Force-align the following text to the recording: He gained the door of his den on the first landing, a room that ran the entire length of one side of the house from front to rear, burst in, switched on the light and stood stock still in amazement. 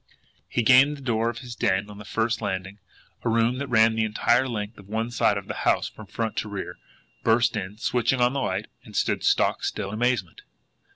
He 0.49 0.63
gained 0.63 0.97
the 0.97 1.01
door 1.01 1.29
of 1.29 1.37
his 1.45 1.55
den 1.55 1.87
on 1.87 1.99
the 1.99 2.05
first 2.05 2.41
landing, 2.41 2.79
a 3.21 3.29
room 3.29 3.59
that 3.59 3.67
ran 3.67 3.93
the 3.93 4.03
entire 4.03 4.47
length 4.47 4.79
of 4.79 4.87
one 4.87 5.11
side 5.11 5.37
of 5.37 5.47
the 5.47 5.53
house 5.61 5.89
from 5.89 6.07
front 6.07 6.35
to 6.37 6.49
rear, 6.49 6.79
burst 7.21 7.55
in, 7.55 7.77
switched 7.77 8.13
on 8.13 8.33
the 8.33 8.41
light 8.41 8.65
and 8.83 8.95
stood 8.95 9.23
stock 9.23 9.63
still 9.63 9.89
in 9.89 9.93
amazement. 9.93 10.41